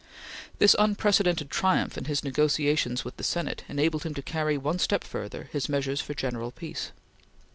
This 0.57 0.75
unprecedented 0.79 1.51
triumph 1.51 1.95
in 1.95 2.05
his 2.05 2.23
negotiations 2.23 3.05
with 3.05 3.17
the 3.17 3.23
Senate 3.23 3.61
enabled 3.69 4.01
him 4.01 4.15
to 4.15 4.23
carry 4.23 4.57
one 4.57 4.79
step 4.79 5.03
further 5.03 5.47
his 5.51 5.69
measures 5.69 6.01
for 6.01 6.15
general 6.15 6.49
peace. 6.49 6.91